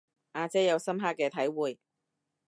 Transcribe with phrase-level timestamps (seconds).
[0.31, 1.77] 阿姐有深刻嘅體會